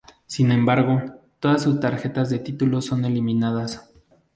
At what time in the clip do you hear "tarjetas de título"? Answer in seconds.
1.79-2.81